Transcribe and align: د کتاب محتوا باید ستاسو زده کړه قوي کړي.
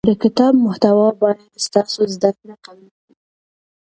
د 0.09 0.11
کتاب 0.23 0.53
محتوا 0.65 1.07
باید 1.21 1.39
ستاسو 1.65 2.01
زده 2.13 2.31
کړه 2.39 2.55
قوي 2.65 2.89
کړي. 2.99 3.15